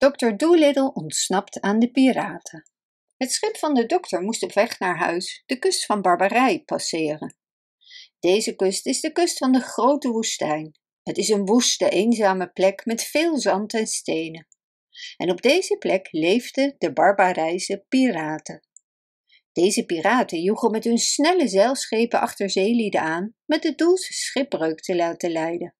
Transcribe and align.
Dr. 0.00 0.36
Doolittle 0.36 0.92
ontsnapt 0.92 1.60
aan 1.60 1.78
de 1.78 1.90
piraten. 1.90 2.70
Het 3.16 3.32
schip 3.32 3.56
van 3.56 3.74
de 3.74 3.86
dokter 3.86 4.22
moest 4.22 4.42
op 4.42 4.52
weg 4.52 4.78
naar 4.78 4.98
huis 4.98 5.42
de 5.46 5.58
kust 5.58 5.86
van 5.86 6.02
Barbarij 6.02 6.62
passeren. 6.64 7.36
Deze 8.20 8.54
kust 8.54 8.86
is 8.86 9.00
de 9.00 9.12
kust 9.12 9.38
van 9.38 9.52
de 9.52 9.60
grote 9.60 10.08
woestijn. 10.08 10.78
Het 11.02 11.18
is 11.18 11.28
een 11.28 11.46
woeste, 11.46 11.88
eenzame 11.88 12.50
plek 12.50 12.84
met 12.84 13.02
veel 13.02 13.38
zand 13.38 13.74
en 13.74 13.86
stenen. 13.86 14.46
En 15.16 15.30
op 15.30 15.42
deze 15.42 15.76
plek 15.76 16.08
leefden 16.10 16.74
de 16.78 16.92
Barbarijse 16.92 17.84
piraten. 17.88 18.66
Deze 19.52 19.84
piraten 19.84 20.42
joegen 20.42 20.70
met 20.70 20.84
hun 20.84 20.98
snelle 20.98 21.48
zeilschepen 21.48 22.20
achter 22.20 22.50
zeelieden 22.50 23.00
aan, 23.00 23.34
met 23.44 23.64
het 23.64 23.78
doel 23.78 23.98
ze 23.98 24.12
schipbreuk 24.12 24.80
te 24.80 24.96
laten 24.96 25.30
leiden. 25.30 25.74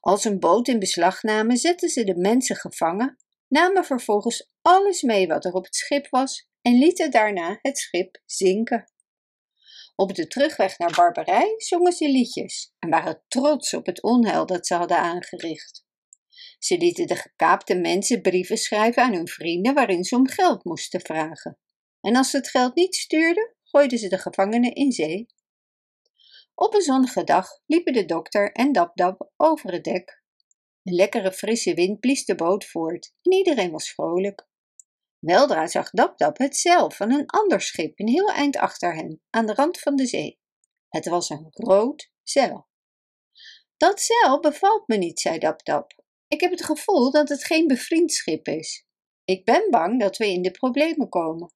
Als 0.00 0.24
een 0.24 0.38
boot 0.38 0.68
in 0.68 0.78
beslag 0.78 1.22
namen, 1.22 1.56
zetten 1.56 1.88
ze 1.88 2.04
de 2.04 2.16
mensen 2.16 2.56
gevangen, 2.56 3.16
namen 3.52 3.84
vervolgens 3.84 4.50
alles 4.62 5.02
mee 5.02 5.26
wat 5.26 5.44
er 5.44 5.52
op 5.52 5.64
het 5.64 5.74
schip 5.74 6.08
was 6.10 6.48
en 6.62 6.78
lieten 6.78 7.10
daarna 7.10 7.58
het 7.62 7.78
schip 7.78 8.20
zinken. 8.24 8.92
Op 9.96 10.14
de 10.14 10.26
terugweg 10.26 10.78
naar 10.78 10.94
Barbarij 10.96 11.54
zongen 11.56 11.92
ze 11.92 12.08
liedjes 12.08 12.72
en 12.78 12.90
waren 12.90 13.22
trots 13.28 13.74
op 13.74 13.86
het 13.86 14.02
onheil 14.02 14.46
dat 14.46 14.66
ze 14.66 14.74
hadden 14.74 14.98
aangericht. 14.98 15.84
Ze 16.58 16.78
lieten 16.78 17.06
de 17.06 17.16
gekaapte 17.16 17.74
mensen 17.74 18.20
brieven 18.20 18.56
schrijven 18.56 19.02
aan 19.02 19.14
hun 19.14 19.28
vrienden 19.28 19.74
waarin 19.74 20.04
ze 20.04 20.16
om 20.16 20.28
geld 20.28 20.64
moesten 20.64 21.00
vragen. 21.00 21.58
En 22.00 22.16
als 22.16 22.30
ze 22.30 22.36
het 22.36 22.48
geld 22.48 22.74
niet 22.74 22.94
stuurden, 22.94 23.54
gooiden 23.62 23.98
ze 23.98 24.08
de 24.08 24.18
gevangenen 24.18 24.74
in 24.74 24.92
zee. 24.92 25.26
Op 26.54 26.74
een 26.74 26.82
zonnige 26.82 27.24
dag 27.24 27.48
liepen 27.66 27.92
de 27.92 28.04
dokter 28.04 28.52
en 28.52 28.72
Dab 28.72 29.30
over 29.36 29.72
het 29.72 29.84
dek. 29.84 30.21
Een 30.82 30.94
lekkere 30.94 31.32
frisse 31.32 31.74
wind 31.74 32.00
blies 32.00 32.24
de 32.24 32.34
boot 32.34 32.64
voort 32.64 33.14
en 33.22 33.32
iedereen 33.32 33.70
was 33.70 33.90
vrolijk. 33.90 34.46
Weldra 35.18 35.66
zag 35.66 35.90
Dab 35.90 36.38
het 36.38 36.56
zeil 36.56 36.90
van 36.90 37.12
een 37.12 37.26
ander 37.26 37.60
schip 37.60 37.98
een 37.98 38.08
heel 38.08 38.28
eind 38.28 38.56
achter 38.56 38.94
hen, 38.94 39.22
aan 39.30 39.46
de 39.46 39.54
rand 39.54 39.80
van 39.80 39.96
de 39.96 40.06
zee. 40.06 40.40
Het 40.88 41.08
was 41.08 41.30
een 41.30 41.46
rood 41.50 42.10
zeil. 42.22 42.68
Dat 43.76 44.00
zeil 44.00 44.40
bevalt 44.40 44.88
me 44.88 44.96
niet, 44.96 45.20
zei 45.20 45.38
Dab 45.38 45.62
Ik 46.28 46.40
heb 46.40 46.50
het 46.50 46.64
gevoel 46.64 47.10
dat 47.10 47.28
het 47.28 47.44
geen 47.44 47.66
bevriend 47.66 48.12
schip 48.12 48.48
is. 48.48 48.86
Ik 49.24 49.44
ben 49.44 49.70
bang 49.70 50.00
dat 50.00 50.16
we 50.16 50.26
in 50.26 50.42
de 50.42 50.50
problemen 50.50 51.08
komen. 51.08 51.52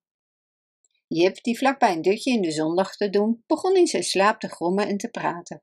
Jip, 1.07 1.43
die 1.43 1.59
vlakbij 1.59 1.93
een 1.93 2.03
dutje 2.03 2.33
in 2.33 2.43
de 2.43 2.51
zon 2.51 2.75
lag 2.75 2.97
te 2.97 3.11
doen, 3.11 3.45
begon 3.47 3.77
in 3.77 3.87
zijn 3.87 4.03
slaap 4.03 4.41
te 4.41 4.49
grommen 4.49 4.89
en 4.89 4.97
te 4.97 5.09
praten. 5.09 5.63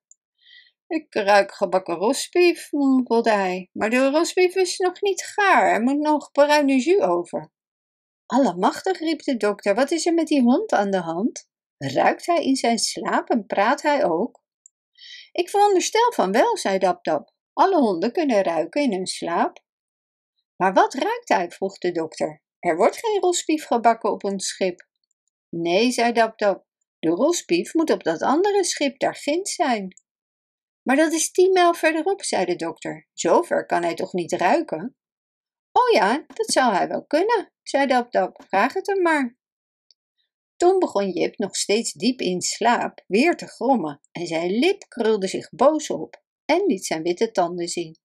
Ik 0.93 1.13
ruik 1.13 1.53
gebakken 1.53 1.95
rosbief, 1.95 2.71
mompelde 2.71 3.31
hij, 3.31 3.69
maar 3.71 3.89
de 3.89 4.09
rosbief 4.09 4.55
is 4.55 4.77
nog 4.77 5.01
niet 5.01 5.23
gaar, 5.23 5.73
er 5.73 5.81
moet 5.81 5.99
nog 5.99 6.31
bruine 6.31 6.77
jus 6.77 6.99
over. 6.99 7.51
Allemachtig, 8.25 8.99
riep 8.99 9.23
de 9.23 9.37
dokter, 9.37 9.75
wat 9.75 9.91
is 9.91 10.05
er 10.05 10.13
met 10.13 10.27
die 10.27 10.41
hond 10.41 10.71
aan 10.71 10.91
de 10.91 10.99
hand? 10.99 11.49
Ruikt 11.77 12.25
hij 12.25 12.43
in 12.43 12.55
zijn 12.55 12.77
slaap 12.77 13.29
en 13.29 13.45
praat 13.45 13.81
hij 13.81 14.05
ook? 14.05 14.43
Ik 15.31 15.49
veronderstel 15.49 16.11
van 16.11 16.31
wel, 16.31 16.57
zei 16.57 16.77
Dap. 16.77 17.33
Alle 17.53 17.79
honden 17.79 18.11
kunnen 18.11 18.43
ruiken 18.43 18.81
in 18.81 18.91
hun 18.91 19.07
slaap. 19.07 19.63
Maar 20.55 20.73
wat 20.73 20.93
ruikt 20.93 21.29
hij? 21.29 21.51
vroeg 21.51 21.77
de 21.77 21.91
dokter. 21.91 22.41
Er 22.59 22.75
wordt 22.75 22.97
geen 22.97 23.21
rosbief 23.21 23.65
gebakken 23.65 24.11
op 24.11 24.23
ons 24.23 24.47
schip. 24.47 24.87
Nee, 25.49 25.91
zei 25.91 26.11
Dap 26.11 26.37
de 27.03 27.09
rosbief 27.09 27.73
moet 27.73 27.89
op 27.89 28.03
dat 28.03 28.21
andere 28.21 28.63
schip 28.63 28.99
daar 28.99 29.15
ginds 29.15 29.55
zijn. 29.55 30.02
Maar 30.83 30.95
dat 30.95 31.11
is 31.11 31.31
tien 31.31 31.51
mijl 31.51 31.73
verderop, 31.73 32.23
zei 32.23 32.45
de 32.45 32.55
dokter. 32.55 33.07
Zover 33.13 33.65
kan 33.65 33.83
hij 33.83 33.93
toch 33.93 34.13
niet 34.13 34.31
ruiken? 34.31 34.95
Oh 35.71 35.89
ja, 35.93 36.23
dat 36.27 36.51
zou 36.51 36.73
hij 36.73 36.87
wel 36.87 37.05
kunnen, 37.05 37.51
zei 37.61 37.87
Dap 37.87 38.43
Vraag 38.47 38.73
het 38.73 38.87
hem 38.87 39.01
maar. 39.01 39.37
Toen 40.55 40.79
begon 40.79 41.09
Jip 41.09 41.37
nog 41.37 41.55
steeds 41.55 41.93
diep 41.93 42.19
in 42.19 42.41
slaap 42.41 43.03
weer 43.07 43.35
te 43.35 43.47
grommen 43.47 44.01
en 44.11 44.27
zijn 44.27 44.51
lip 44.51 44.85
krulde 44.87 45.27
zich 45.27 45.49
boos 45.49 45.89
op 45.89 46.23
en 46.45 46.65
liet 46.65 46.85
zijn 46.85 47.03
witte 47.03 47.31
tanden 47.31 47.67
zien. 47.67 47.97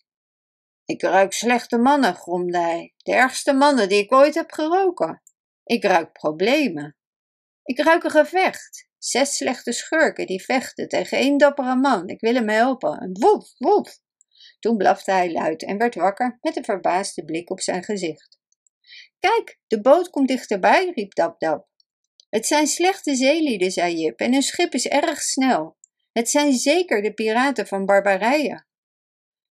Ik 0.84 1.02
ruik 1.02 1.32
slechte 1.32 1.78
mannen, 1.78 2.14
gromde 2.14 2.58
hij, 2.58 2.94
de 2.96 3.12
ergste 3.12 3.52
mannen 3.52 3.88
die 3.88 4.02
ik 4.02 4.12
ooit 4.12 4.34
heb 4.34 4.50
geroken. 4.50 5.22
Ik 5.64 5.84
ruik 5.84 6.12
problemen. 6.12 6.96
Ik 7.62 7.78
ruik 7.78 8.04
een 8.04 8.10
gevecht. 8.10 8.87
Zes 8.98 9.36
slechte 9.36 9.72
schurken 9.72 10.26
die 10.26 10.44
vechten 10.44 10.88
tegen 10.88 11.18
één 11.18 11.38
dappere 11.38 11.76
man. 11.76 12.08
Ik 12.08 12.20
wil 12.20 12.34
hem 12.34 12.48
helpen. 12.48 12.98
En 12.98 13.10
woef, 13.12 13.52
woef. 13.58 13.98
Toen 14.58 14.76
blafte 14.76 15.10
hij 15.10 15.32
luid 15.32 15.62
en 15.62 15.78
werd 15.78 15.94
wakker 15.94 16.38
met 16.40 16.56
een 16.56 16.64
verbaasde 16.64 17.24
blik 17.24 17.50
op 17.50 17.60
zijn 17.60 17.84
gezicht. 17.84 18.38
Kijk, 19.18 19.58
de 19.66 19.80
boot 19.80 20.10
komt 20.10 20.28
dichterbij, 20.28 20.92
riep 20.94 21.14
Dap 21.14 21.40
Dap. 21.40 21.68
Het 22.28 22.46
zijn 22.46 22.66
slechte 22.66 23.14
zeelieden, 23.14 23.70
zei 23.70 23.94
Jip, 23.94 24.20
en 24.20 24.32
hun 24.32 24.42
schip 24.42 24.74
is 24.74 24.86
erg 24.86 25.20
snel. 25.20 25.76
Het 26.12 26.30
zijn 26.30 26.52
zeker 26.52 27.02
de 27.02 27.14
piraten 27.14 27.66
van 27.66 27.86
Barbarije. 27.86 28.66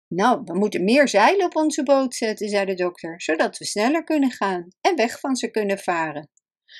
Nou, 0.07 0.41
we 0.45 0.57
moeten 0.57 0.83
meer 0.83 1.07
zeilen 1.07 1.45
op 1.45 1.55
onze 1.55 1.83
boot 1.83 2.15
zetten, 2.15 2.49
zei 2.49 2.65
de 2.65 2.73
dokter, 2.73 3.21
zodat 3.21 3.57
we 3.57 3.65
sneller 3.65 4.03
kunnen 4.03 4.31
gaan 4.31 4.67
en 4.81 4.95
weg 4.95 5.19
van 5.19 5.35
ze 5.35 5.51
kunnen 5.51 5.79
varen. 5.79 6.29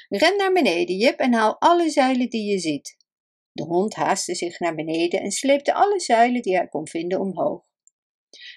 Ren 0.08 0.38
naar 0.38 0.54
beneden, 0.54 0.96
Jip, 0.96 1.20
en 1.20 1.34
haal 1.34 1.60
alle 1.60 1.90
zeilen 1.90 2.30
die 2.30 2.52
je 2.52 2.60
ziet. 2.60 2.98
De 3.52 3.64
hond 3.64 3.96
haastte 3.96 4.36
zich 4.36 4.60
naar 4.60 4.76
beneden 4.76 5.22
en 5.22 5.32
sleepte 5.32 5.74
alle 5.74 6.00
zeilen 6.00 6.42
die 6.42 6.56
hij 6.56 6.68
kon 6.68 6.88
vinden 6.88 7.20
omhoog. 7.20 7.66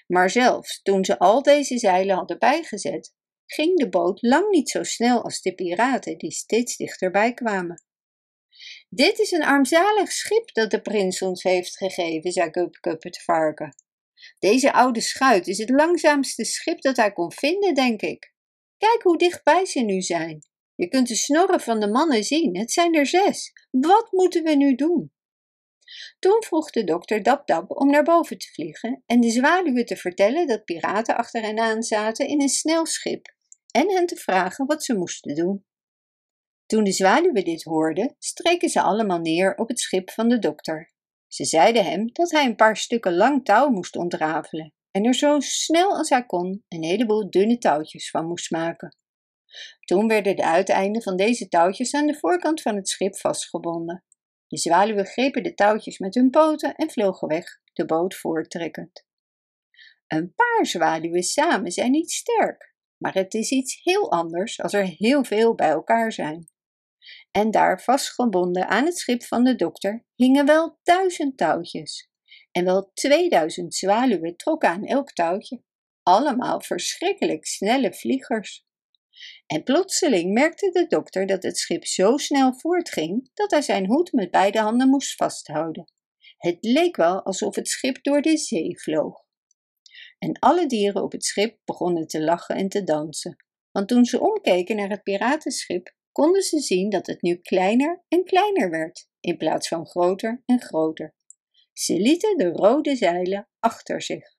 Maar 0.07 0.29
zelfs 0.29 0.81
toen 0.81 1.05
ze 1.05 1.19
al 1.19 1.41
deze 1.41 1.77
zeilen 1.77 2.15
hadden 2.15 2.39
bijgezet, 2.39 3.13
ging 3.45 3.77
de 3.77 3.89
boot 3.89 4.21
lang 4.21 4.49
niet 4.49 4.69
zo 4.69 4.83
snel 4.83 5.23
als 5.23 5.41
de 5.41 5.53
piraten 5.55 6.17
die 6.17 6.31
steeds 6.31 6.77
dichterbij 6.77 7.33
kwamen. 7.33 7.83
Dit 8.89 9.19
is 9.19 9.31
een 9.31 9.43
armzalig 9.43 10.11
schip 10.11 10.53
dat 10.53 10.71
de 10.71 10.81
prins 10.81 11.21
ons 11.21 11.43
heeft 11.43 11.77
gegeven, 11.77 12.31
zei 12.31 12.49
Gup 12.81 13.03
het 13.03 13.23
varken. 13.23 13.75
Deze 14.39 14.73
oude 14.73 15.01
schuit 15.01 15.47
is 15.47 15.57
het 15.57 15.69
langzaamste 15.69 16.45
schip 16.45 16.81
dat 16.81 16.97
hij 16.97 17.11
kon 17.11 17.31
vinden, 17.31 17.73
denk 17.73 18.01
ik. 18.01 18.33
Kijk 18.77 19.01
hoe 19.03 19.17
dichtbij 19.17 19.65
ze 19.65 19.79
nu 19.79 20.01
zijn. 20.01 20.50
Je 20.81 20.87
kunt 20.87 21.07
de 21.07 21.15
snorren 21.15 21.59
van 21.59 21.79
de 21.79 21.87
mannen 21.87 22.23
zien, 22.23 22.57
het 22.57 22.71
zijn 22.71 22.95
er 22.95 23.05
zes. 23.05 23.51
Wat 23.71 24.11
moeten 24.11 24.43
we 24.43 24.55
nu 24.55 24.75
doen? 24.75 25.11
Toen 26.19 26.43
vroeg 26.43 26.69
de 26.69 26.83
dokter 26.83 27.23
Dab 27.23 27.65
om 27.67 27.89
naar 27.89 28.03
boven 28.03 28.37
te 28.37 28.47
vliegen 28.53 29.03
en 29.05 29.19
de 29.19 29.29
zwaluwen 29.29 29.85
te 29.85 29.95
vertellen 29.95 30.47
dat 30.47 30.65
piraten 30.65 31.15
achter 31.17 31.41
hen 31.41 31.59
aan 31.59 31.83
zaten 31.83 32.27
in 32.27 32.41
een 32.41 32.49
snel 32.49 32.85
schip 32.85 33.35
en 33.71 33.91
hen 33.91 34.05
te 34.05 34.15
vragen 34.15 34.65
wat 34.65 34.83
ze 34.83 34.97
moesten 34.97 35.35
doen. 35.35 35.65
Toen 36.65 36.83
de 36.83 36.91
zwaluwen 36.91 37.43
dit 37.43 37.63
hoorden, 37.63 38.15
streken 38.19 38.69
ze 38.69 38.81
allemaal 38.81 39.19
neer 39.19 39.55
op 39.55 39.67
het 39.67 39.79
schip 39.79 40.11
van 40.11 40.29
de 40.29 40.39
dokter. 40.39 40.91
Ze 41.27 41.45
zeiden 41.45 41.85
hem 41.85 42.09
dat 42.11 42.31
hij 42.31 42.45
een 42.45 42.55
paar 42.55 42.77
stukken 42.77 43.15
lang 43.15 43.45
touw 43.45 43.69
moest 43.69 43.95
ontrafelen 43.95 44.73
en 44.91 45.05
er 45.05 45.15
zo 45.15 45.39
snel 45.39 45.97
als 45.97 46.09
hij 46.09 46.25
kon 46.25 46.63
een 46.67 46.83
heleboel 46.83 47.29
dunne 47.29 47.57
touwtjes 47.57 48.09
van 48.09 48.27
moest 48.27 48.51
maken. 48.51 48.95
Toen 49.79 50.07
werden 50.07 50.35
de 50.35 50.45
uiteinden 50.45 51.01
van 51.01 51.15
deze 51.15 51.47
touwtjes 51.47 51.93
aan 51.93 52.07
de 52.07 52.17
voorkant 52.17 52.61
van 52.61 52.75
het 52.75 52.89
schip 52.89 53.17
vastgebonden. 53.17 54.03
De 54.47 54.57
zwaluwen 54.57 55.05
grepen 55.05 55.43
de 55.43 55.53
touwtjes 55.53 55.99
met 55.99 56.15
hun 56.15 56.29
poten 56.29 56.75
en 56.75 56.91
vlogen 56.91 57.27
weg, 57.27 57.45
de 57.73 57.85
boot 57.85 58.15
voorttrekkend. 58.15 59.05
Een 60.07 60.33
paar 60.35 60.65
zwaluwen 60.65 61.23
samen 61.23 61.71
zijn 61.71 61.91
niet 61.91 62.11
sterk, 62.11 62.75
maar 62.97 63.13
het 63.13 63.33
is 63.33 63.51
iets 63.51 63.79
heel 63.83 64.11
anders 64.11 64.61
als 64.61 64.73
er 64.73 64.85
heel 64.85 65.23
veel 65.23 65.55
bij 65.55 65.69
elkaar 65.69 66.11
zijn. 66.11 66.49
En 67.31 67.51
daar 67.51 67.81
vastgebonden 67.81 68.67
aan 68.67 68.85
het 68.85 68.97
schip 68.97 69.23
van 69.23 69.43
de 69.43 69.55
dokter 69.55 70.05
hingen 70.15 70.45
wel 70.45 70.79
duizend 70.83 71.37
touwtjes. 71.37 72.09
En 72.51 72.65
wel 72.65 72.91
tweeduizend 72.93 73.75
zwaluwen 73.75 74.35
trokken 74.35 74.69
aan 74.69 74.85
elk 74.85 75.11
touwtje. 75.11 75.63
Allemaal 76.03 76.61
verschrikkelijk 76.61 77.45
snelle 77.45 77.93
vliegers. 77.93 78.65
En 79.47 79.63
plotseling 79.63 80.33
merkte 80.33 80.69
de 80.69 80.87
dokter 80.87 81.25
dat 81.25 81.43
het 81.43 81.57
schip 81.57 81.85
zo 81.85 82.17
snel 82.17 82.53
voortging 82.53 83.29
dat 83.33 83.51
hij 83.51 83.61
zijn 83.61 83.87
hoed 83.87 84.11
met 84.11 84.31
beide 84.31 84.59
handen 84.59 84.89
moest 84.89 85.15
vasthouden. 85.15 85.91
Het 86.37 86.57
leek 86.59 86.95
wel 86.95 87.23
alsof 87.23 87.55
het 87.55 87.67
schip 87.67 88.03
door 88.03 88.21
de 88.21 88.37
zee 88.37 88.79
vloog. 88.79 89.25
En 90.19 90.39
alle 90.39 90.65
dieren 90.65 91.03
op 91.03 91.11
het 91.11 91.25
schip 91.25 91.57
begonnen 91.65 92.07
te 92.07 92.21
lachen 92.23 92.55
en 92.55 92.69
te 92.69 92.83
dansen, 92.83 93.45
want 93.71 93.87
toen 93.87 94.05
ze 94.05 94.19
omkeken 94.19 94.75
naar 94.75 94.89
het 94.89 95.03
piratenschip, 95.03 95.95
konden 96.11 96.41
ze 96.41 96.59
zien 96.59 96.89
dat 96.89 97.07
het 97.07 97.21
nu 97.21 97.35
kleiner 97.35 98.03
en 98.07 98.23
kleiner 98.23 98.69
werd, 98.69 99.07
in 99.19 99.37
plaats 99.37 99.67
van 99.67 99.87
groter 99.87 100.43
en 100.45 100.61
groter. 100.61 101.15
Ze 101.73 101.93
lieten 101.93 102.37
de 102.37 102.49
rode 102.49 102.95
zeilen 102.95 103.49
achter 103.59 104.01
zich. 104.01 104.35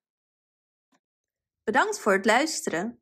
Bedankt 1.64 2.00
voor 2.00 2.12
het 2.12 2.24
luisteren. 2.24 3.01